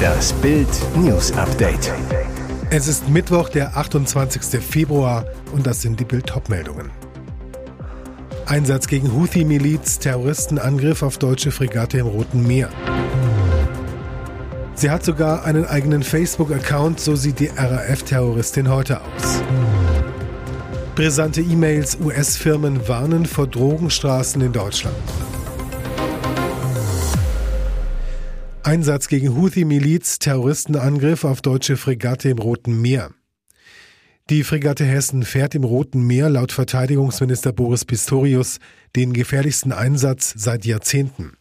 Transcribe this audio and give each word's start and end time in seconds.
Das 0.00 0.32
Bild 0.34 0.68
News 0.96 1.32
Update. 1.32 1.92
Es 2.70 2.88
ist 2.88 3.08
Mittwoch, 3.08 3.48
der 3.48 3.76
28. 3.76 4.62
Februar 4.62 5.24
und 5.52 5.66
das 5.66 5.82
sind 5.82 5.98
die 5.98 6.04
Bild 6.04 6.32
meldungen 6.48 6.90
Einsatz 8.46 8.88
gegen 8.88 9.12
Houthi-Miliz, 9.12 10.00
Terroristenangriff 10.00 11.02
auf 11.02 11.18
deutsche 11.18 11.52
Fregatte 11.52 11.98
im 11.98 12.06
Roten 12.06 12.46
Meer. 12.46 12.68
Sie 14.74 14.90
hat 14.90 15.04
sogar 15.04 15.44
einen 15.44 15.66
eigenen 15.66 16.02
Facebook-Account, 16.02 16.98
so 16.98 17.14
sieht 17.14 17.38
die 17.38 17.50
RAF-Terroristin 17.54 18.68
heute 18.68 19.00
aus. 19.00 19.42
Brisante 20.94 21.42
E-Mails, 21.42 21.98
US-Firmen 22.02 22.88
warnen 22.88 23.26
vor 23.26 23.46
Drogenstraßen 23.46 24.40
in 24.42 24.52
Deutschland. 24.52 24.96
Einsatz 28.70 29.08
gegen 29.08 29.34
Houthi-Miliz, 29.34 30.20
Terroristenangriff 30.20 31.24
auf 31.24 31.42
deutsche 31.42 31.76
Fregatte 31.76 32.28
im 32.28 32.38
Roten 32.38 32.80
Meer. 32.80 33.10
Die 34.30 34.44
Fregatte 34.44 34.84
Hessen 34.84 35.24
fährt 35.24 35.56
im 35.56 35.64
Roten 35.64 36.06
Meer 36.06 36.30
laut 36.30 36.52
Verteidigungsminister 36.52 37.52
Boris 37.52 37.84
Pistorius 37.84 38.60
den 38.94 39.12
gefährlichsten 39.12 39.72
Einsatz 39.72 40.34
seit 40.36 40.66
Jahrzehnten. 40.66 41.32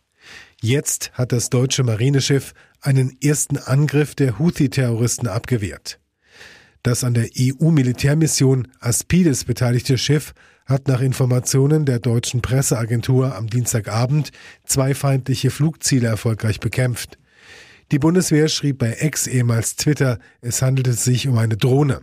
Jetzt 0.59 1.11
hat 1.13 1.31
das 1.31 1.51
deutsche 1.51 1.83
Marineschiff 1.83 2.55
einen 2.81 3.15
ersten 3.21 3.57
Angriff 3.57 4.15
der 4.15 4.39
Houthi-Terroristen 4.39 5.27
abgewehrt. 5.27 5.99
Das 6.81 7.03
an 7.03 7.13
der 7.13 7.29
EU-Militärmission 7.37 8.69
Aspides 8.79 9.43
beteiligte 9.43 9.99
Schiff 9.99 10.33
hat 10.65 10.87
nach 10.87 11.01
Informationen 11.01 11.85
der 11.85 11.99
deutschen 11.99 12.41
Presseagentur 12.41 13.35
am 13.35 13.45
Dienstagabend 13.51 14.31
zwei 14.65 14.95
feindliche 14.95 15.51
Flugziele 15.51 16.07
erfolgreich 16.07 16.59
bekämpft. 16.59 17.18
Die 17.91 17.97
Bundeswehr 17.97 18.49
schrieb 18.49 18.77
bei 18.77 18.91
Ex 18.91 19.25
ehemals 19.25 19.75
Twitter, 19.75 20.19
es 20.41 20.61
handelte 20.61 20.93
sich 20.93 21.27
um 21.27 21.37
eine 21.39 21.57
Drohne. 21.57 22.01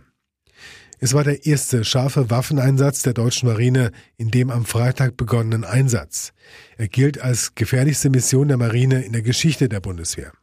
Es 0.99 1.13
war 1.13 1.23
der 1.23 1.45
erste 1.45 1.85
scharfe 1.85 2.29
Waffeneinsatz 2.29 3.03
der 3.03 3.13
deutschen 3.13 3.47
Marine 3.47 3.91
in 4.17 4.29
dem 4.29 4.49
am 4.49 4.65
Freitag 4.65 5.15
begonnenen 5.15 5.63
Einsatz. 5.63 6.33
Er 6.75 6.89
gilt 6.89 7.21
als 7.21 7.55
gefährlichste 7.55 8.09
Mission 8.09 8.49
der 8.49 8.57
Marine 8.57 9.03
in 9.03 9.13
der 9.13 9.21
Geschichte 9.21 9.69
der 9.69 9.79
Bundeswehr. 9.79 10.33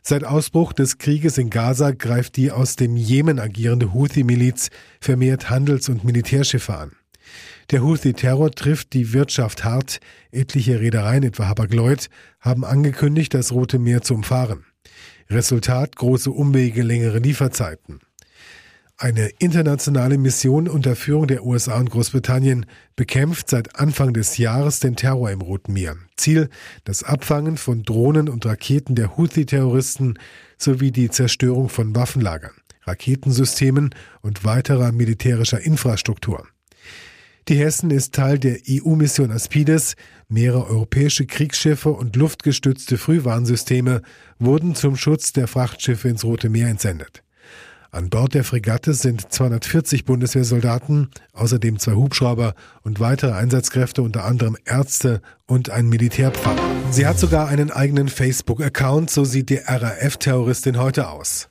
Seit 0.00 0.24
Ausbruch 0.24 0.72
des 0.72 0.96
Krieges 0.96 1.36
in 1.36 1.50
Gaza 1.50 1.90
greift 1.90 2.36
die 2.36 2.50
aus 2.50 2.76
dem 2.76 2.96
Jemen 2.96 3.38
agierende 3.38 3.92
Houthi-Miliz 3.92 4.70
vermehrt 5.00 5.50
Handels- 5.50 5.90
und 5.90 6.04
Militärschiffe 6.04 6.74
an. 6.74 6.92
Der 7.70 7.82
Houthi-Terror 7.82 8.50
trifft 8.52 8.94
die 8.94 9.12
Wirtschaft 9.12 9.62
hart. 9.62 10.00
Etliche 10.30 10.80
Reedereien, 10.80 11.22
etwa 11.22 11.48
Hapag-Lloyd, 11.48 12.08
haben 12.40 12.64
angekündigt, 12.64 13.34
das 13.34 13.52
Rote 13.52 13.78
Meer 13.78 14.00
zu 14.00 14.14
umfahren. 14.14 14.64
Resultat 15.28 15.94
große 15.96 16.30
Umwege, 16.30 16.82
längere 16.82 17.18
Lieferzeiten. 17.18 18.00
Eine 18.96 19.28
internationale 19.38 20.16
Mission 20.16 20.66
unter 20.66 20.96
Führung 20.96 21.28
der 21.28 21.44
USA 21.44 21.78
und 21.78 21.90
Großbritannien 21.90 22.64
bekämpft 22.96 23.50
seit 23.50 23.78
Anfang 23.78 24.14
des 24.14 24.38
Jahres 24.38 24.80
den 24.80 24.96
Terror 24.96 25.30
im 25.30 25.42
Roten 25.42 25.74
Meer. 25.74 25.96
Ziel 26.16 26.48
das 26.84 27.04
Abfangen 27.04 27.58
von 27.58 27.82
Drohnen 27.82 28.30
und 28.30 28.46
Raketen 28.46 28.94
der 28.94 29.16
Houthi-Terroristen 29.16 30.18
sowie 30.56 30.90
die 30.90 31.10
Zerstörung 31.10 31.68
von 31.68 31.94
Waffenlagern, 31.94 32.54
Raketensystemen 32.86 33.94
und 34.22 34.44
weiterer 34.44 34.90
militärischer 34.90 35.60
Infrastruktur. 35.60 36.48
Die 37.48 37.56
Hessen 37.56 37.90
ist 37.90 38.14
Teil 38.14 38.38
der 38.38 38.58
EU-Mission 38.68 39.30
Aspides. 39.30 39.94
Mehrere 40.28 40.66
europäische 40.66 41.24
Kriegsschiffe 41.24 41.88
und 41.88 42.14
luftgestützte 42.14 42.98
Frühwarnsysteme 42.98 44.02
wurden 44.38 44.74
zum 44.74 44.96
Schutz 44.96 45.32
der 45.32 45.48
Frachtschiffe 45.48 46.10
ins 46.10 46.24
Rote 46.24 46.50
Meer 46.50 46.68
entsendet. 46.68 47.22
An 47.90 48.10
Bord 48.10 48.34
der 48.34 48.44
Fregatte 48.44 48.92
sind 48.92 49.32
240 49.32 50.04
Bundeswehrsoldaten, 50.04 51.08
außerdem 51.32 51.78
zwei 51.78 51.94
Hubschrauber 51.94 52.52
und 52.82 53.00
weitere 53.00 53.32
Einsatzkräfte, 53.32 54.02
unter 54.02 54.26
anderem 54.26 54.58
Ärzte 54.66 55.22
und 55.46 55.70
ein 55.70 55.88
Militärpfarrer. 55.88 56.60
Sie 56.90 57.06
hat 57.06 57.18
sogar 57.18 57.48
einen 57.48 57.70
eigenen 57.70 58.10
Facebook-Account, 58.10 59.08
so 59.08 59.24
sieht 59.24 59.48
die 59.48 59.60
RAF-Terroristin 59.64 60.76
heute 60.76 61.08
aus. 61.08 61.48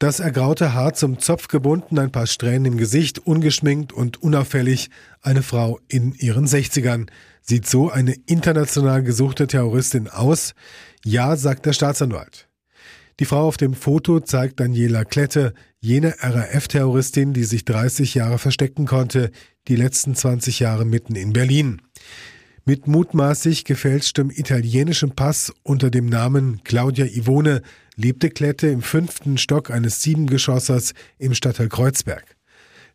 Das 0.00 0.20
ergraute 0.20 0.74
Haar 0.74 0.94
zum 0.94 1.18
Zopf 1.18 1.48
gebunden, 1.48 1.98
ein 1.98 2.12
paar 2.12 2.28
Strähnen 2.28 2.66
im 2.66 2.78
Gesicht, 2.78 3.18
ungeschminkt 3.18 3.92
und 3.92 4.22
unauffällig, 4.22 4.90
eine 5.22 5.42
Frau 5.42 5.80
in 5.88 6.14
ihren 6.14 6.46
60ern. 6.46 7.08
Sieht 7.42 7.66
so 7.66 7.90
eine 7.90 8.14
international 8.26 9.02
gesuchte 9.02 9.48
Terroristin 9.48 10.06
aus? 10.06 10.54
Ja, 11.04 11.34
sagt 11.34 11.66
der 11.66 11.72
Staatsanwalt. 11.72 12.48
Die 13.18 13.24
Frau 13.24 13.48
auf 13.48 13.56
dem 13.56 13.74
Foto 13.74 14.20
zeigt 14.20 14.60
Daniela 14.60 15.04
Klette, 15.04 15.52
jene 15.80 16.14
RAF-Terroristin, 16.20 17.32
die 17.32 17.42
sich 17.42 17.64
30 17.64 18.14
Jahre 18.14 18.38
verstecken 18.38 18.86
konnte, 18.86 19.32
die 19.66 19.74
letzten 19.74 20.14
20 20.14 20.60
Jahre 20.60 20.84
mitten 20.84 21.16
in 21.16 21.32
Berlin. 21.32 21.82
Mit 22.64 22.86
mutmaßlich 22.86 23.64
gefälschtem 23.64 24.30
italienischem 24.30 25.16
Pass 25.16 25.52
unter 25.64 25.90
dem 25.90 26.06
Namen 26.06 26.60
Claudia 26.62 27.06
Ivone 27.06 27.62
lebte 27.98 28.30
Klette 28.30 28.68
im 28.68 28.80
fünften 28.80 29.38
Stock 29.38 29.70
eines 29.70 30.00
Siebengeschossers 30.02 30.94
im 31.18 31.34
Stadtteil 31.34 31.68
Kreuzberg. 31.68 32.36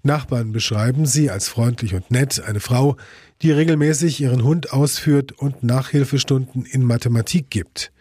Nachbarn 0.02 0.52
beschreiben 0.52 1.06
sie 1.06 1.30
als 1.30 1.50
freundlich 1.50 1.94
und 1.94 2.10
nett, 2.10 2.42
eine 2.42 2.60
Frau, 2.60 2.98
die 3.42 3.52
regelmäßig 3.52 4.22
ihren 4.22 4.44
Hund 4.44 4.72
ausführt 4.72 5.34
und 5.34 5.62
Nachhilfestunden 5.64 6.66
in 6.66 6.84
Mathematik 6.84 7.50
gibt. 7.50 7.92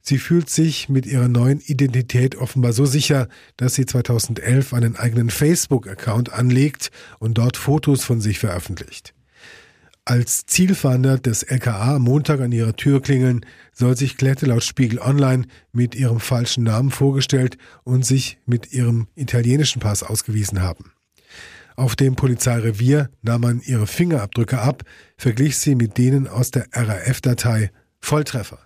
Sie 0.00 0.18
fühlt 0.18 0.50
sich 0.50 0.90
mit 0.90 1.06
ihrer 1.06 1.28
neuen 1.28 1.60
Identität 1.60 2.36
offenbar 2.36 2.74
so 2.74 2.84
sicher, 2.84 3.28
dass 3.56 3.74
sie 3.74 3.86
2011 3.86 4.74
einen 4.74 4.96
eigenen 4.96 5.30
Facebook-Account 5.30 6.30
anlegt 6.30 6.90
und 7.18 7.38
dort 7.38 7.56
Fotos 7.56 8.04
von 8.04 8.20
sich 8.20 8.38
veröffentlicht. 8.38 9.14
Als 10.06 10.44
Zielfahnder 10.44 11.16
des 11.16 11.44
LKA 11.44 11.96
am 11.96 12.02
Montag 12.02 12.40
an 12.40 12.52
ihrer 12.52 12.76
Tür 12.76 13.00
klingeln, 13.00 13.46
soll 13.72 13.96
sich 13.96 14.18
Klette 14.18 14.44
laut 14.44 14.62
Spiegel 14.62 14.98
Online 14.98 15.46
mit 15.72 15.94
ihrem 15.94 16.20
falschen 16.20 16.64
Namen 16.64 16.90
vorgestellt 16.90 17.56
und 17.84 18.04
sich 18.04 18.36
mit 18.44 18.74
ihrem 18.74 19.08
italienischen 19.14 19.80
Pass 19.80 20.02
ausgewiesen 20.02 20.60
haben. 20.60 20.92
Auf 21.74 21.96
dem 21.96 22.16
Polizeirevier 22.16 23.08
nahm 23.22 23.40
man 23.40 23.62
ihre 23.64 23.86
Fingerabdrücke 23.86 24.60
ab, 24.60 24.82
verglich 25.16 25.56
sie 25.56 25.74
mit 25.74 25.96
denen 25.96 26.28
aus 26.28 26.50
der 26.50 26.66
RAF-Datei 26.72 27.70
Volltreffer. 27.98 28.58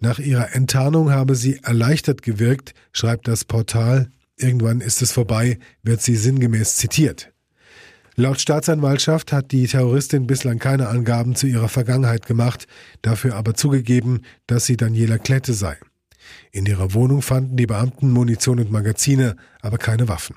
Nach 0.00 0.18
ihrer 0.18 0.54
Enttarnung 0.54 1.12
habe 1.12 1.34
sie 1.34 1.60
erleichtert 1.62 2.20
gewirkt, 2.20 2.74
schreibt 2.92 3.26
das 3.26 3.46
Portal. 3.46 4.10
Irgendwann 4.36 4.82
ist 4.82 5.00
es 5.00 5.12
vorbei, 5.12 5.58
wird 5.82 6.02
sie 6.02 6.16
sinngemäß 6.16 6.76
zitiert. 6.76 7.31
Laut 8.14 8.40
Staatsanwaltschaft 8.40 9.32
hat 9.32 9.52
die 9.52 9.66
Terroristin 9.66 10.26
bislang 10.26 10.58
keine 10.58 10.88
Angaben 10.88 11.34
zu 11.34 11.46
ihrer 11.46 11.70
Vergangenheit 11.70 12.26
gemacht, 12.26 12.66
dafür 13.00 13.36
aber 13.36 13.54
zugegeben, 13.54 14.20
dass 14.46 14.66
sie 14.66 14.76
Daniela 14.76 15.16
Klette 15.16 15.54
sei. 15.54 15.78
In 16.50 16.66
ihrer 16.66 16.92
Wohnung 16.92 17.22
fanden 17.22 17.56
die 17.56 17.66
Beamten 17.66 18.10
Munition 18.10 18.60
und 18.60 18.70
Magazine, 18.70 19.36
aber 19.62 19.78
keine 19.78 20.08
Waffen. 20.08 20.36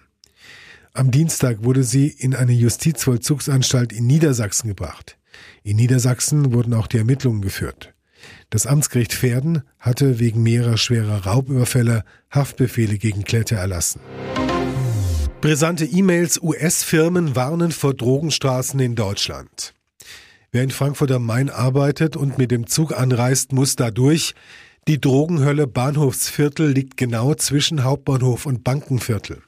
Am 0.93 1.11
Dienstag 1.11 1.63
wurde 1.63 1.83
sie 1.83 2.07
in 2.07 2.33
eine 2.33 2.53
Justizvollzugsanstalt 2.53 3.91
in 3.91 4.07
Niedersachsen 4.07 4.69
gebracht. 4.69 5.17
In 5.63 5.75
Niedersachsen 5.75 6.53
wurden 6.53 6.73
auch 6.73 6.87
die 6.87 6.99
Ermittlungen 6.99 7.41
geführt. 7.41 7.93
Das 8.49 8.65
Amtsgericht 8.65 9.11
Verden 9.11 9.63
hatte 9.79 10.19
wegen 10.19 10.41
mehrerer 10.41 10.77
schwerer 10.77 11.25
Raubüberfälle 11.25 12.05
Haftbefehle 12.31 12.97
gegen 12.97 13.25
Klette 13.25 13.55
erlassen. 13.55 13.99
Brisante 15.45 15.85
E-Mails 15.85 16.41
US-Firmen 16.41 17.35
warnen 17.35 17.71
vor 17.71 17.93
Drogenstraßen 17.93 18.79
in 18.79 18.95
Deutschland. 18.95 19.75
Wer 20.51 20.63
in 20.63 20.71
Frankfurt 20.71 21.11
am 21.11 21.23
Main 21.23 21.51
arbeitet 21.51 22.17
und 22.17 22.39
mit 22.39 22.49
dem 22.49 22.65
Zug 22.65 22.99
anreist, 22.99 23.53
muss 23.53 23.75
dadurch. 23.75 24.33
Die 24.87 24.99
Drogenhölle 24.99 25.67
Bahnhofsviertel 25.67 26.71
liegt 26.71 26.97
genau 26.97 27.35
zwischen 27.35 27.83
Hauptbahnhof 27.83 28.47
und 28.47 28.63
Bankenviertel. 28.63 29.43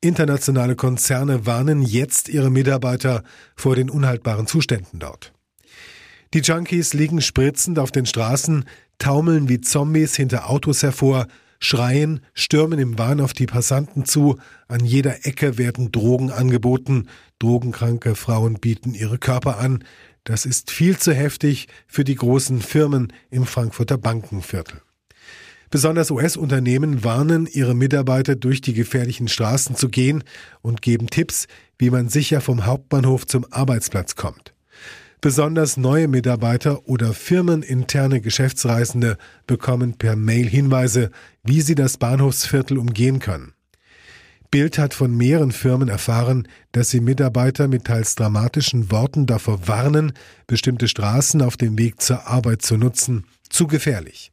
Internationale 0.00 0.76
Konzerne 0.76 1.44
warnen 1.44 1.82
jetzt 1.82 2.30
ihre 2.30 2.50
Mitarbeiter 2.50 3.22
vor 3.54 3.76
den 3.76 3.90
unhaltbaren 3.90 4.46
Zuständen 4.46 4.98
dort. 4.98 5.34
Die 6.32 6.40
Junkies 6.40 6.94
liegen 6.94 7.20
spritzend 7.20 7.78
auf 7.78 7.90
den 7.90 8.06
Straßen, 8.06 8.64
taumeln 8.98 9.50
wie 9.50 9.60
Zombies 9.60 10.16
hinter 10.16 10.48
Autos 10.48 10.82
hervor, 10.82 11.26
schreien, 11.58 12.20
stürmen 12.34 12.78
im 12.78 12.98
Wahn 12.98 13.20
auf 13.20 13.32
die 13.32 13.46
Passanten 13.46 14.04
zu, 14.04 14.38
an 14.68 14.84
jeder 14.84 15.26
Ecke 15.26 15.58
werden 15.58 15.92
Drogen 15.92 16.30
angeboten, 16.30 17.08
drogenkranke 17.38 18.14
Frauen 18.14 18.54
bieten 18.54 18.94
ihre 18.94 19.18
Körper 19.18 19.58
an, 19.58 19.84
das 20.24 20.44
ist 20.44 20.70
viel 20.70 20.98
zu 20.98 21.14
heftig 21.14 21.68
für 21.86 22.04
die 22.04 22.14
großen 22.14 22.60
Firmen 22.60 23.12
im 23.30 23.46
Frankfurter 23.46 23.96
Bankenviertel. 23.96 24.82
Besonders 25.70 26.10
US-Unternehmen 26.10 27.04
warnen 27.04 27.46
ihre 27.46 27.74
Mitarbeiter, 27.74 28.36
durch 28.36 28.60
die 28.60 28.72
gefährlichen 28.72 29.28
Straßen 29.28 29.76
zu 29.76 29.88
gehen 29.88 30.24
und 30.62 30.80
geben 30.80 31.08
Tipps, 31.08 31.46
wie 31.78 31.90
man 31.90 32.08
sicher 32.08 32.40
vom 32.40 32.64
Hauptbahnhof 32.64 33.26
zum 33.26 33.46
Arbeitsplatz 33.50 34.16
kommt. 34.16 34.54
Besonders 35.20 35.76
neue 35.76 36.06
Mitarbeiter 36.06 36.88
oder 36.88 37.12
firmeninterne 37.12 38.20
Geschäftsreisende 38.20 39.18
bekommen 39.48 39.94
per 39.94 40.14
Mail 40.14 40.48
Hinweise, 40.48 41.10
wie 41.42 41.60
sie 41.60 41.74
das 41.74 41.96
Bahnhofsviertel 41.96 42.78
umgehen 42.78 43.18
können. 43.18 43.52
Bild 44.50 44.78
hat 44.78 44.94
von 44.94 45.14
mehreren 45.14 45.50
Firmen 45.50 45.88
erfahren, 45.88 46.46
dass 46.72 46.90
sie 46.90 47.00
Mitarbeiter 47.00 47.66
mit 47.66 47.84
teils 47.84 48.14
dramatischen 48.14 48.92
Worten 48.92 49.26
davor 49.26 49.66
warnen, 49.66 50.12
bestimmte 50.46 50.86
Straßen 50.86 51.42
auf 51.42 51.56
dem 51.56 51.76
Weg 51.78 52.00
zur 52.00 52.26
Arbeit 52.28 52.62
zu 52.62 52.76
nutzen. 52.76 53.24
Zu 53.50 53.66
gefährlich. 53.66 54.30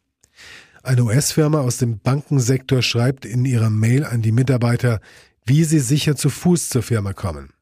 Eine 0.84 1.04
US-Firma 1.04 1.62
aus 1.62 1.78
dem 1.78 2.00
Bankensektor 2.00 2.84
schreibt 2.84 3.26
in 3.26 3.44
ihrer 3.44 3.72
Mail 3.72 4.06
an 4.06 4.22
die 4.22 4.32
Mitarbeiter, 4.32 5.02
wie 5.46 5.64
sie 5.64 5.80
sicher 5.80 6.16
zu 6.16 6.30
Fuß 6.30 6.70
zur 6.70 6.84
Firma 6.84 7.14
kommen. 7.14 7.55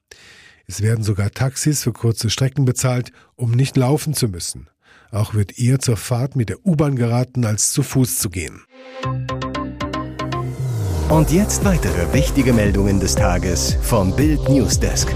Es 0.68 0.82
werden 0.82 1.04
sogar 1.04 1.32
Taxis 1.32 1.84
für 1.84 1.94
kurze 1.94 2.30
Strecken 2.30 2.66
bezahlt, 2.66 3.12
um 3.36 3.52
nicht 3.52 3.76
laufen 3.78 4.14
zu 4.14 4.28
müssen. 4.28 4.70
Auch 5.12 5.34
wird 5.34 5.60
eher 5.60 5.80
zur 5.80 5.98
Fahrt 5.98 6.36
mit 6.36 6.50
der 6.50 6.66
U-Bahn 6.66 6.96
geraten, 6.96 7.46
als 7.46 7.72
zu 7.72 7.84
Fuß 7.84 8.20
zu 8.20 8.30
gehen. 8.30 8.64
Und 11.10 11.32
jetzt 11.32 11.64
weitere 11.66 12.12
wichtige 12.14 12.54
Meldungen 12.54 13.00
des 13.00 13.14
Tages 13.14 13.78
vom 13.82 14.16
Bild 14.16 14.50
Newsdesk. 14.50 15.14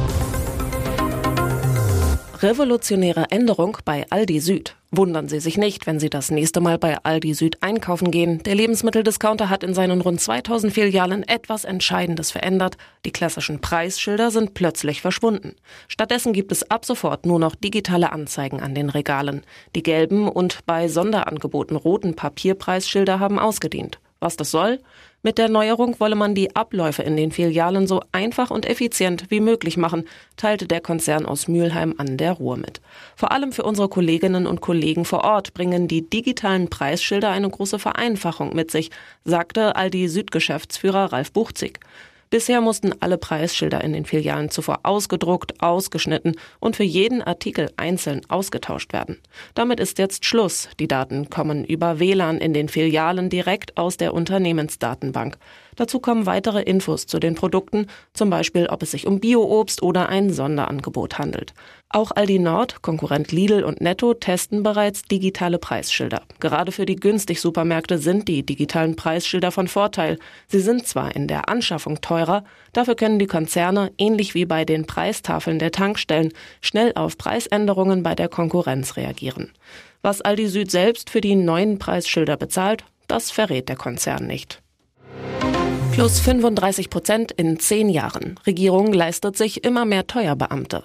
Revolutionäre 2.43 3.31
Änderung 3.31 3.79
bei 3.83 4.05
Aldi 4.11 4.39
Süd. 4.39 4.75
Wundern 4.91 5.27
Sie 5.27 5.39
sich 5.39 5.57
nicht, 5.57 5.87
wenn 5.87 5.99
Sie 5.99 6.09
das 6.09 6.29
nächste 6.29 6.61
Mal 6.61 6.77
bei 6.77 6.97
Aldi 7.03 7.33
Süd 7.33 7.63
einkaufen 7.63 8.11
gehen. 8.11 8.43
Der 8.43 8.53
Lebensmitteldiscounter 8.53 9.49
hat 9.49 9.63
in 9.63 9.73
seinen 9.73 10.01
rund 10.01 10.21
2000 10.21 10.71
Filialen 10.71 11.27
etwas 11.27 11.65
Entscheidendes 11.65 12.29
verändert. 12.29 12.77
Die 13.05 13.11
klassischen 13.11 13.59
Preisschilder 13.59 14.29
sind 14.29 14.53
plötzlich 14.53 15.01
verschwunden. 15.01 15.55
Stattdessen 15.87 16.31
gibt 16.31 16.51
es 16.51 16.69
ab 16.69 16.85
sofort 16.85 17.25
nur 17.25 17.39
noch 17.39 17.55
digitale 17.55 18.11
Anzeigen 18.11 18.61
an 18.61 18.75
den 18.75 18.91
Regalen. 18.91 19.41
Die 19.73 19.81
gelben 19.81 20.29
und 20.29 20.59
bei 20.67 20.89
Sonderangeboten 20.89 21.75
roten 21.75 22.15
Papierpreisschilder 22.15 23.19
haben 23.19 23.39
ausgedient. 23.39 23.99
Was 24.19 24.35
das 24.35 24.51
soll? 24.51 24.79
Mit 25.23 25.39
der 25.39 25.49
Neuerung 25.49 25.99
wolle 25.99 26.15
man 26.15 26.35
die 26.35 26.55
Abläufe 26.55 27.01
in 27.01 27.17
den 27.17 27.31
Filialen 27.31 27.87
so 27.87 28.01
einfach 28.11 28.51
und 28.51 28.67
effizient 28.67 29.25
wie 29.29 29.39
möglich 29.39 29.75
machen, 29.75 30.05
teilte 30.35 30.67
der 30.67 30.79
Konzern 30.79 31.25
aus 31.25 31.47
Mülheim 31.47 31.95
an 31.97 32.17
der 32.17 32.33
Ruhr 32.33 32.55
mit. 32.55 32.81
Vor 33.15 33.31
allem 33.31 33.51
für 33.51 33.63
unsere 33.63 33.89
Kolleginnen 33.89 34.45
und 34.45 34.61
Kollegen 34.61 35.05
vor 35.05 35.23
Ort 35.23 35.55
bringen 35.55 35.87
die 35.87 36.07
digitalen 36.07 36.69
Preisschilder 36.69 37.31
eine 37.31 37.49
große 37.49 37.79
Vereinfachung 37.79 38.55
mit 38.55 38.69
sich, 38.69 38.91
sagte 39.25 39.75
Aldi 39.75 40.07
Südgeschäftsführer 40.07 41.11
Ralf 41.11 41.31
Buchzig. 41.31 41.79
Bisher 42.29 42.59
mussten 42.59 42.93
alle 42.99 43.17
Preisschilder 43.17 43.83
in 43.83 43.93
den 43.93 44.05
Filialen 44.05 44.49
zuvor 44.49 44.79
ausgedruckt, 44.83 45.61
ausgeschnitten 45.61 46.35
und 46.59 46.75
für 46.75 46.83
jeden 46.83 47.21
Artikel 47.21 47.71
einzeln 47.77 48.21
ausgetauscht 48.27 48.91
werden. 48.91 49.17
Damit 49.53 49.79
ist 49.79 49.97
jetzt 49.97 50.25
Schluss. 50.25 50.67
Die 50.79 50.89
Daten 50.89 51.29
kommen 51.29 51.63
über 51.63 51.99
WLAN 51.99 52.39
in 52.39 52.53
den 52.53 52.67
Filialen 52.67 53.29
direkt 53.29 53.77
aus 53.77 53.95
der 53.95 54.13
Unternehmensdatenbank. 54.13 55.37
Dazu 55.77 55.99
kommen 55.99 56.25
weitere 56.25 56.61
Infos 56.63 57.05
zu 57.05 57.19
den 57.19 57.35
Produkten, 57.35 57.87
zum 58.13 58.29
Beispiel 58.29 58.67
ob 58.67 58.83
es 58.83 58.91
sich 58.91 59.07
um 59.07 59.19
Bioobst 59.19 59.81
oder 59.81 60.09
ein 60.09 60.33
Sonderangebot 60.33 61.19
handelt. 61.19 61.53
Auch 61.89 62.11
Aldi 62.11 62.39
Nord, 62.39 62.81
Konkurrent 62.81 63.31
Lidl 63.31 63.63
und 63.63 63.79
Netto 63.79 64.13
testen 64.13 64.63
bereits 64.63 65.03
digitale 65.03 65.59
Preisschilder. 65.59 66.23
Gerade 66.39 66.71
für 66.73 66.85
die 66.85 66.97
günstig 66.97 67.39
Supermärkte 67.39 67.99
sind 67.99 68.27
die 68.27 68.45
digitalen 68.45 68.95
Preisschilder 68.95 69.51
von 69.51 69.67
Vorteil. 69.67 70.19
Sie 70.47 70.59
sind 70.59 70.85
zwar 70.85 71.15
in 71.15 71.27
der 71.27 71.47
Anschaffung 71.47 72.01
teurer, 72.01 72.43
dafür 72.73 72.95
können 72.95 73.19
die 73.19 73.27
Konzerne, 73.27 73.91
ähnlich 73.97 74.33
wie 74.33 74.45
bei 74.45 74.65
den 74.65 74.85
Preistafeln 74.85 75.59
der 75.59 75.71
Tankstellen, 75.71 76.33
schnell 76.59 76.91
auf 76.95 77.17
Preisänderungen 77.17 78.03
bei 78.03 78.15
der 78.15 78.27
Konkurrenz 78.27 78.97
reagieren. 78.97 79.51
Was 80.01 80.21
Aldi 80.21 80.47
Süd 80.47 80.71
selbst 80.71 81.09
für 81.09 81.21
die 81.21 81.35
neuen 81.35 81.79
Preisschilder 81.79 82.35
bezahlt, 82.35 82.83
das 83.07 83.31
verrät 83.31 83.69
der 83.69 83.77
Konzern 83.77 84.27
nicht. 84.27 84.61
Plus 85.97 86.19
35 86.19 86.91
Prozent 86.91 87.31
in 87.31 87.59
zehn 87.59 87.89
Jahren. 87.89 88.39
Regierung 88.45 88.93
leistet 88.93 89.35
sich 89.35 89.63
immer 89.63 89.83
mehr 89.83 90.05
Teuerbeamte. 90.05 90.83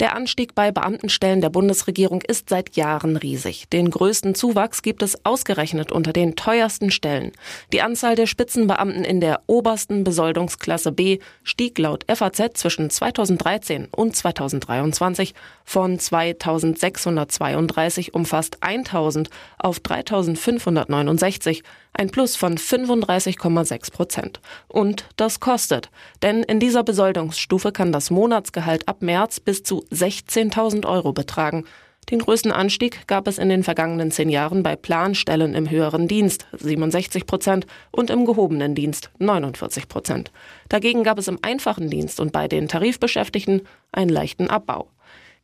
Der 0.00 0.14
Anstieg 0.14 0.54
bei 0.54 0.70
Beamtenstellen 0.72 1.42
der 1.42 1.48
Bundesregierung 1.48 2.20
ist 2.20 2.50
seit 2.50 2.76
Jahren 2.76 3.16
riesig. 3.16 3.70
Den 3.70 3.90
größten 3.90 4.34
Zuwachs 4.34 4.82
gibt 4.82 5.02
es 5.02 5.24
ausgerechnet 5.24 5.90
unter 5.92 6.12
den 6.12 6.36
teuersten 6.36 6.90
Stellen. 6.90 7.32
Die 7.72 7.80
Anzahl 7.80 8.14
der 8.14 8.26
Spitzenbeamten 8.26 9.04
in 9.04 9.20
der 9.20 9.40
obersten 9.46 10.04
Besoldungsklasse 10.04 10.92
B 10.92 11.18
stieg 11.44 11.78
laut 11.78 12.04
FAZ 12.10 12.50
zwischen 12.54 12.90
2013 12.90 13.88
und 13.90 14.14
2023 14.16 15.34
von 15.64 15.98
2632 15.98 18.14
um 18.14 18.26
fast 18.26 18.62
1000 18.62 19.30
auf 19.58 19.80
3569 19.80 21.62
ein 21.96 22.10
Plus 22.10 22.36
von 22.36 22.56
35,6 22.56 23.92
Prozent. 23.92 24.40
Und 24.68 25.06
das 25.16 25.40
kostet. 25.40 25.90
Denn 26.22 26.42
in 26.42 26.60
dieser 26.60 26.84
Besoldungsstufe 26.84 27.72
kann 27.72 27.92
das 27.92 28.10
Monatsgehalt 28.10 28.88
ab 28.88 29.02
März 29.02 29.40
bis 29.40 29.62
zu 29.62 29.84
16.000 29.90 30.86
Euro 30.86 31.12
betragen. 31.12 31.64
Den 32.10 32.20
größten 32.20 32.52
Anstieg 32.52 33.08
gab 33.08 33.26
es 33.26 33.36
in 33.36 33.48
den 33.48 33.64
vergangenen 33.64 34.12
zehn 34.12 34.28
Jahren 34.28 34.62
bei 34.62 34.76
Planstellen 34.76 35.54
im 35.54 35.68
höheren 35.68 36.06
Dienst 36.06 36.46
67 36.56 37.26
Prozent 37.26 37.66
und 37.90 38.10
im 38.10 38.24
gehobenen 38.24 38.76
Dienst 38.76 39.10
49 39.18 39.88
Prozent. 39.88 40.30
Dagegen 40.68 41.02
gab 41.02 41.18
es 41.18 41.26
im 41.26 41.40
einfachen 41.42 41.90
Dienst 41.90 42.20
und 42.20 42.30
bei 42.30 42.46
den 42.46 42.68
Tarifbeschäftigten 42.68 43.62
einen 43.90 44.10
leichten 44.10 44.48
Abbau. 44.48 44.88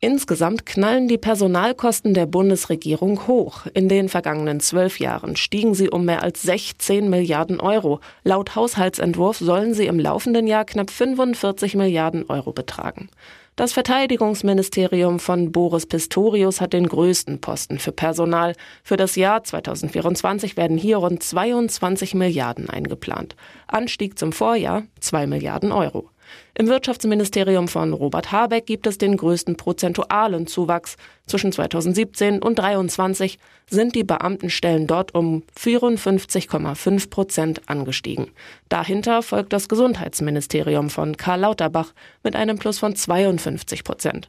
Insgesamt 0.04 0.66
knallen 0.66 1.06
die 1.06 1.16
Personalkosten 1.16 2.12
der 2.12 2.26
Bundesregierung 2.26 3.28
hoch. 3.28 3.66
In 3.72 3.88
den 3.88 4.08
vergangenen 4.08 4.58
zwölf 4.58 4.98
Jahren 4.98 5.36
stiegen 5.36 5.74
sie 5.74 5.90
um 5.90 6.04
mehr 6.04 6.24
als 6.24 6.42
16 6.42 7.08
Milliarden 7.08 7.60
Euro. 7.60 8.00
Laut 8.24 8.56
Haushaltsentwurf 8.56 9.38
sollen 9.38 9.74
sie 9.74 9.86
im 9.86 10.00
laufenden 10.00 10.48
Jahr 10.48 10.64
knapp 10.64 10.90
45 10.90 11.76
Milliarden 11.76 12.28
Euro 12.28 12.50
betragen. 12.52 13.10
Das 13.54 13.74
Verteidigungsministerium 13.74 15.20
von 15.20 15.52
Boris 15.52 15.86
Pistorius 15.86 16.60
hat 16.60 16.72
den 16.72 16.88
größten 16.88 17.40
Posten 17.40 17.78
für 17.78 17.92
Personal. 17.92 18.56
Für 18.82 18.96
das 18.96 19.14
Jahr 19.14 19.44
2024 19.44 20.56
werden 20.56 20.78
hier 20.78 20.96
rund 20.96 21.22
22 21.22 22.14
Milliarden 22.14 22.68
eingeplant. 22.68 23.36
Anstieg 23.68 24.18
zum 24.18 24.32
Vorjahr 24.32 24.82
2 24.98 25.28
Milliarden 25.28 25.70
Euro. 25.70 26.11
Im 26.54 26.68
Wirtschaftsministerium 26.68 27.66
von 27.66 27.92
Robert 27.92 28.30
Habeck 28.30 28.66
gibt 28.66 28.86
es 28.86 28.98
den 28.98 29.16
größten 29.16 29.56
prozentualen 29.56 30.46
Zuwachs. 30.46 30.96
Zwischen 31.26 31.50
2017 31.50 32.42
und 32.42 32.56
2023 32.56 33.38
sind 33.70 33.94
die 33.94 34.04
Beamtenstellen 34.04 34.86
dort 34.86 35.14
um 35.14 35.44
54,5 35.58 37.08
Prozent 37.08 37.62
angestiegen. 37.68 38.28
Dahinter 38.68 39.22
folgt 39.22 39.52
das 39.52 39.68
Gesundheitsministerium 39.68 40.90
von 40.90 41.16
Karl 41.16 41.40
Lauterbach 41.40 41.92
mit 42.22 42.36
einem 42.36 42.58
Plus 42.58 42.78
von 42.78 42.94
52 42.94 43.82
Prozent. 43.82 44.28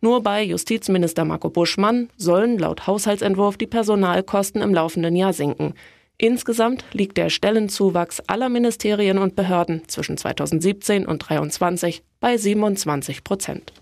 Nur 0.00 0.22
bei 0.22 0.42
Justizminister 0.42 1.24
Marco 1.24 1.48
Buschmann 1.48 2.10
sollen 2.18 2.58
laut 2.58 2.86
Haushaltsentwurf 2.86 3.56
die 3.56 3.66
Personalkosten 3.66 4.60
im 4.60 4.74
laufenden 4.74 5.16
Jahr 5.16 5.32
sinken. 5.32 5.74
Insgesamt 6.16 6.84
liegt 6.92 7.16
der 7.16 7.28
Stellenzuwachs 7.28 8.20
aller 8.20 8.48
Ministerien 8.48 9.18
und 9.18 9.34
Behörden 9.34 9.82
zwischen 9.88 10.16
2017 10.16 11.06
und 11.06 11.22
2023 11.22 12.02
bei 12.20 12.36
27 12.36 13.24
Prozent. 13.24 13.72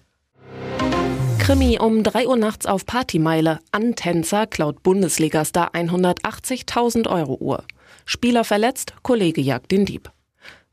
Krimi 1.38 1.78
um 1.78 2.02
3 2.02 2.28
Uhr 2.28 2.36
nachts 2.36 2.66
auf 2.66 2.86
Partymeile. 2.86 3.58
Antänzer 3.72 4.46
klaut 4.46 4.82
Bundesligastar 4.82 5.72
180.000 5.74 7.08
Euro 7.10 7.36
Uhr. 7.40 7.64
Spieler 8.04 8.44
verletzt, 8.44 8.94
Kollege 9.02 9.40
jagt 9.40 9.70
den 9.70 9.84
Dieb. 9.84 10.10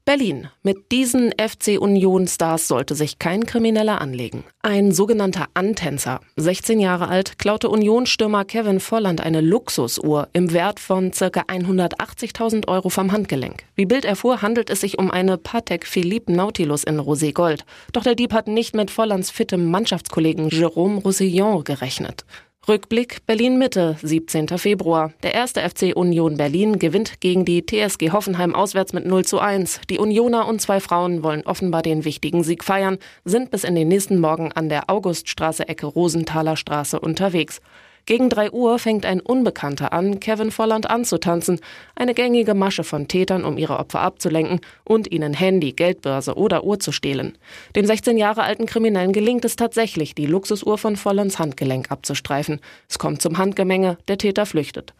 Berlin. 0.10 0.48
Mit 0.64 0.92
diesen 0.92 1.34
FC 1.34 1.80
Union 1.80 2.28
Stars 2.28 2.68
sollte 2.68 2.96
sich 2.96 3.20
kein 3.20 3.46
Krimineller 3.46 4.02
anlegen. 4.02 4.44
Ein 4.64 4.92
sogenannter 4.92 5.46
Antänzer, 5.54 6.20
16 6.36 6.80
Jahre 6.80 7.10
alt, 7.10 7.38
klaute 7.38 7.70
Union-Stürmer 7.70 8.44
Kevin 8.44 8.80
Volland 8.80 9.22
eine 9.22 9.42
Luxusuhr 9.42 10.28
im 10.34 10.52
Wert 10.52 10.80
von 10.80 11.12
ca. 11.12 11.28
180.000 11.28 12.68
Euro 12.68 12.90
vom 12.90 13.12
Handgelenk. 13.12 13.66
Wie 13.76 13.86
Bild 13.86 14.04
erfuhr, 14.04 14.42
handelt 14.42 14.72
es 14.72 14.82
sich 14.82 14.98
um 14.98 15.12
eine 15.12 15.38
Patek 15.38 15.86
Philippe 15.86 16.32
Nautilus 16.32 16.86
in 16.86 17.00
Rosé 17.00 17.32
Gold. 17.32 17.64
Doch 17.94 18.02
der 18.02 18.16
Dieb 18.16 18.34
hat 18.34 18.48
nicht 18.48 18.74
mit 18.76 18.90
Vollands 18.90 19.30
fittem 19.30 19.70
Mannschaftskollegen 19.70 20.50
Jérôme 20.50 21.04
Roussillon 21.04 21.64
gerechnet. 21.64 22.26
Rückblick 22.68 23.26
Berlin 23.26 23.58
Mitte, 23.58 23.98
17. 24.04 24.50
Februar. 24.60 25.14
Der 25.24 25.34
erste 25.34 25.68
FC 25.68 25.96
Union 25.96 26.38
Berlin 26.38 26.78
gewinnt 26.78 27.20
gegen 27.20 27.46
die 27.46 27.66
TSG 27.66 28.12
Hoffenheim 28.12 28.54
auswärts 28.54 28.94
mit 28.94 29.06
0 29.06 29.26
zu 29.26 29.40
1. 29.40 29.82
Die 29.90 29.98
Unioner 29.98 30.48
und 30.48 30.62
zwei 30.62 30.80
Frauen 30.80 31.24
wollen 31.24 31.42
offenbar 31.48 31.82
den 31.82 32.06
wichtigen 32.06 32.44
Sieg 32.44 32.64
feiern, 32.64 33.00
sind 33.24 33.50
bis 33.50 33.64
in 33.64 33.76
den 33.76 33.88
nächsten 33.88 34.20
Morgen 34.20 34.52
an 34.52 34.70
der 34.70 34.90
Auguststraße 34.90 35.68
Ecke 35.68 35.88
Rosenthaler 35.88 36.58
Straße 36.58 37.00
unterwegs. 37.00 37.62
Gegen 38.10 38.32
drei 38.32 38.50
Uhr 38.50 38.80
fängt 38.80 39.06
ein 39.06 39.22
Unbekannter 39.22 39.94
an, 39.94 40.20
Kevin 40.20 40.50
Volland 40.50 40.90
anzutanzen. 40.90 41.60
Eine 41.94 42.16
gängige 42.16 42.56
Masche 42.56 42.84
von 42.84 43.08
Tätern, 43.08 43.46
um 43.46 43.60
ihre 43.60 43.78
Opfer 43.78 44.00
abzulenken 44.00 44.62
und 44.84 45.12
ihnen 45.12 45.36
Handy, 45.36 45.74
Geldbörse 45.74 46.34
oder 46.34 46.64
Uhr 46.64 46.80
zu 46.80 46.92
stehlen. 46.92 47.38
Dem 47.76 47.86
16 47.86 48.18
Jahre 48.18 48.42
alten 48.42 48.66
Kriminellen 48.66 49.14
gelingt 49.14 49.46
es 49.46 49.58
tatsächlich, 49.58 50.16
die 50.16 50.26
Luxusuhr 50.26 50.80
von 50.80 50.96
Vollands 50.96 51.38
Handgelenk 51.38 51.92
abzustreifen. 51.92 52.62
Es 52.90 52.98
kommt 52.98 53.22
zum 53.22 53.38
Handgemenge, 53.38 54.00
der 54.08 54.18
Täter 54.18 54.48
flüchtet. 54.48 54.96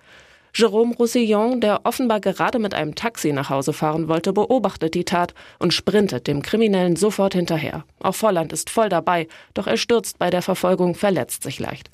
Jérôme 0.54 0.96
Roussillon, 0.96 1.62
der 1.62 1.88
offenbar 1.88 2.20
gerade 2.20 2.60
mit 2.60 2.76
einem 2.76 2.94
Taxi 2.94 3.34
nach 3.34 3.50
Hause 3.50 3.74
fahren 3.74 4.08
wollte, 4.08 4.34
beobachtet 4.34 4.94
die 4.94 5.06
Tat 5.06 5.34
und 5.58 5.74
sprintet 5.74 6.28
dem 6.28 6.44
Kriminellen 6.44 6.96
sofort 6.96 7.34
hinterher. 7.34 7.86
Auch 8.02 8.14
Volland 8.14 8.54
ist 8.54 8.70
voll 8.70 8.90
dabei, 8.90 9.28
doch 9.56 9.66
er 9.66 9.78
stürzt 9.78 10.20
bei 10.20 10.30
der 10.30 10.44
Verfolgung, 10.44 10.94
verletzt 10.94 11.42
sich 11.42 11.60
leicht. 11.60 11.90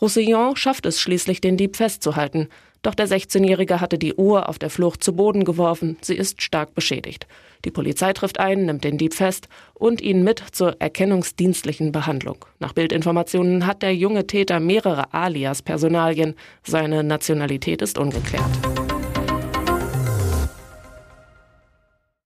Roussillon 0.00 0.56
schafft 0.56 0.86
es 0.86 1.00
schließlich, 1.00 1.40
den 1.40 1.56
Dieb 1.56 1.76
festzuhalten. 1.76 2.48
Doch 2.82 2.94
der 2.94 3.08
16-Jährige 3.08 3.80
hatte 3.80 3.98
die 3.98 4.14
Uhr 4.14 4.48
auf 4.48 4.58
der 4.58 4.70
Flucht 4.70 5.02
zu 5.02 5.16
Boden 5.16 5.44
geworfen. 5.44 5.96
Sie 6.02 6.14
ist 6.14 6.40
stark 6.40 6.74
beschädigt. 6.74 7.26
Die 7.64 7.70
Polizei 7.70 8.12
trifft 8.12 8.38
ein, 8.38 8.66
nimmt 8.66 8.84
den 8.84 8.98
Dieb 8.98 9.14
fest 9.14 9.48
und 9.74 10.00
ihn 10.00 10.22
mit 10.22 10.42
zur 10.52 10.80
erkennungsdienstlichen 10.80 11.90
Behandlung. 11.90 12.44
Nach 12.60 12.74
Bildinformationen 12.74 13.66
hat 13.66 13.82
der 13.82 13.94
junge 13.94 14.26
Täter 14.26 14.60
mehrere 14.60 15.12
Alias-Personalien. 15.12 16.34
Seine 16.62 17.02
Nationalität 17.02 17.82
ist 17.82 17.98
ungeklärt. 17.98 18.85